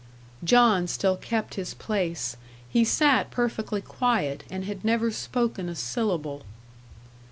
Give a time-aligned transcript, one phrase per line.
[0.43, 2.35] John still kept his place.
[2.67, 6.41] He sat perfectly quiet, and had never spoken a syllable.